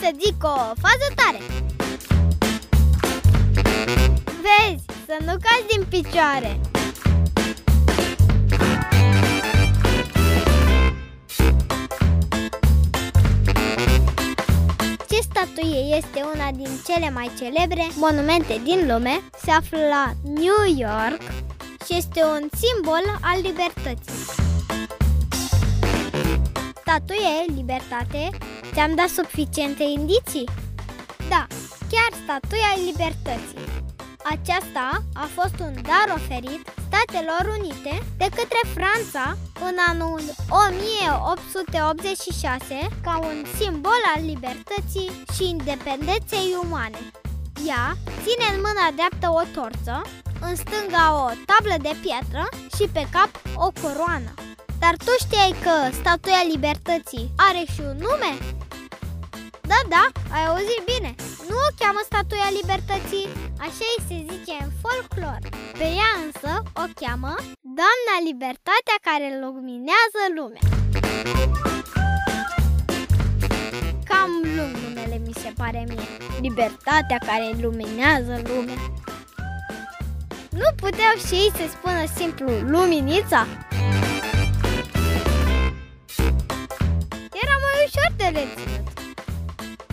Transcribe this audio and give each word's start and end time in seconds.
să 0.00 0.10
zic 0.24 0.42
o 0.42 0.56
fază 0.56 1.08
tare 1.14 1.38
Vezi, 4.24 4.84
să 5.06 5.16
nu 5.24 5.32
cazi 5.46 5.66
din 5.74 5.84
picioare 5.88 6.60
Ce 15.08 15.20
statuie 15.20 15.96
este 15.96 16.22
una 16.34 16.50
din 16.50 16.70
cele 16.86 17.10
mai 17.10 17.30
celebre 17.38 17.86
monumente 17.94 18.60
din 18.64 18.86
lume? 18.92 19.20
Se 19.44 19.50
află 19.50 19.78
la 19.78 20.12
New 20.22 20.76
York 20.88 21.20
și 21.86 21.96
este 21.96 22.22
un 22.24 22.48
simbol 22.60 23.18
al 23.20 23.40
libertății. 23.42 24.46
Statuie, 26.80 27.44
libertate, 27.56 28.30
ți-am 28.72 28.94
dat 28.94 29.08
suficiente 29.08 29.84
indiții? 29.98 30.48
Da, 31.28 31.46
chiar 31.92 32.10
statuia 32.22 32.72
libertății. 32.88 33.66
Aceasta 34.34 34.86
a 35.14 35.26
fost 35.36 35.56
un 35.60 35.74
dar 35.90 36.06
oferit 36.18 36.62
Statelor 36.88 37.44
Unite 37.58 37.94
de 38.16 38.28
către 38.38 38.62
Franța 38.76 39.24
în 39.68 39.76
anul 39.90 40.22
1886 40.66 42.88
ca 43.02 43.18
un 43.18 43.44
simbol 43.58 44.02
al 44.16 44.22
libertății 44.24 45.10
și 45.34 45.48
independenței 45.48 46.56
umane. 46.64 47.00
Ea 47.66 47.96
ține 48.22 48.46
în 48.54 48.60
mâna 48.66 48.86
dreaptă 48.94 49.26
o 49.40 49.42
torță, 49.54 49.96
în 50.40 50.56
stânga 50.56 51.06
o 51.24 51.26
tablă 51.50 51.76
de 51.82 51.94
piatră 52.02 52.48
și 52.76 52.84
pe 52.92 53.06
cap 53.10 53.30
o 53.54 53.70
coroană. 53.82 54.32
Dar 54.82 54.94
tu 55.04 55.12
știai 55.24 55.54
că 55.64 55.74
statuia 56.00 56.42
libertății 56.52 57.30
are 57.48 57.62
și 57.72 57.80
un 57.90 57.96
nume? 58.06 58.32
Da, 59.70 59.80
da, 59.94 60.04
ai 60.36 60.44
auzit 60.50 60.82
bine. 60.92 61.10
Nu 61.48 61.56
o 61.68 61.70
cheamă 61.80 62.00
statuia 62.10 62.48
libertății, 62.60 63.28
așa 63.66 63.86
îi 63.92 64.04
se 64.08 64.16
zice 64.30 64.54
în 64.64 64.70
folclor. 64.82 65.38
Pe 65.78 65.86
ea 66.00 66.12
însă 66.24 66.52
o 66.82 66.84
cheamă 67.00 67.32
Doamna 67.78 68.14
Libertatea 68.28 68.96
care 69.08 69.28
luminează 69.42 70.22
lumea. 70.38 70.64
Cam 74.08 74.30
lung 74.56 74.74
numele 74.84 75.16
mi 75.26 75.34
se 75.42 75.50
pare 75.60 75.82
mie. 75.90 76.08
Libertatea 76.46 77.18
care 77.28 77.48
luminează 77.64 78.34
lumea. 78.50 78.80
Nu 80.60 80.68
puteau 80.82 81.14
și 81.26 81.34
ei 81.42 81.50
să 81.58 81.64
spună 81.74 82.02
simplu 82.18 82.48
luminița? 82.74 83.46
Ușor 87.98 88.12
de 88.16 88.24
reținut. 88.24 88.86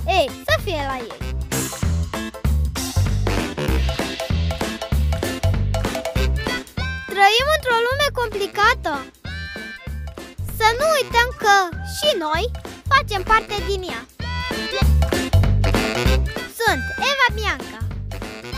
Ei, 0.08 0.30
să 0.48 0.60
fie 0.64 0.84
la 0.88 0.98
ei. 0.98 1.18
Trăim 7.06 7.48
într-o 7.56 7.78
lume 7.88 8.08
complicată. 8.14 9.06
Să 10.58 10.68
nu 10.80 10.86
uităm 11.02 11.30
că 11.38 11.56
și 11.96 12.18
noi 12.18 12.52
facem 12.88 13.24
parte 13.24 13.56
din 13.68 13.82
ea. 13.90 14.06
Sunt 16.60 16.84
Eva 17.12 17.28
Bianca, 17.34 17.80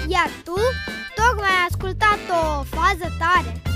iar 0.07 0.29
tu 0.43 0.55
tocmai 1.15 1.49
ai 1.49 1.65
ascultat 1.69 2.19
o 2.29 2.63
fază 2.75 3.15
tare. 3.19 3.66